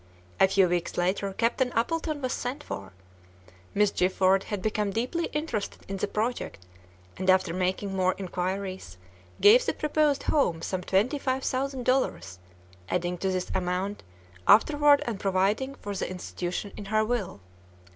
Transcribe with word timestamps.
A 0.39 0.47
few 0.47 0.67
weeks 0.67 0.97
later, 0.97 1.31
Captain 1.33 1.71
Appleton 1.73 2.23
was 2.23 2.33
sent 2.33 2.63
for. 2.63 2.91
Miss 3.75 3.91
Gifford 3.91 4.45
had 4.45 4.59
become 4.59 4.89
deeply 4.89 5.25
interested 5.25 5.85
in 5.87 5.97
the 5.97 6.07
project, 6.07 6.65
and 7.17 7.29
after 7.29 7.53
making 7.53 7.95
more 7.95 8.15
inquiries, 8.17 8.97
gave 9.41 9.63
the 9.63 9.73
proposed 9.75 10.23
home 10.23 10.63
some 10.63 10.81
twenty 10.81 11.19
five 11.19 11.43
thousand 11.43 11.85
dollars, 11.85 12.39
adding 12.89 13.15
to 13.19 13.29
this 13.29 13.51
amount 13.53 14.01
afterward 14.47 15.03
and 15.05 15.19
providing 15.19 15.75
for 15.75 15.93
the 15.95 16.09
institution 16.09 16.71
in 16.75 16.85
her 16.85 17.05
will. 17.05 17.39